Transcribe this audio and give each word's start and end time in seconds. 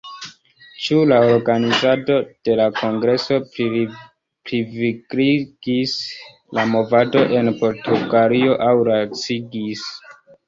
Ĉu 0.83 0.99
la 1.09 1.17
organizado 1.31 2.13
de 2.47 2.55
la 2.59 2.65
kongreso 2.79 3.35
plivigligis 3.57 5.93
la 6.61 6.65
movadon 6.73 7.37
en 7.41 7.51
Portugalio 7.63 8.57
aŭ 8.69 8.73
lacigis? 8.91 9.85